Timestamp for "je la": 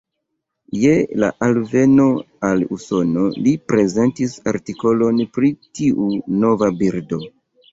0.83-1.27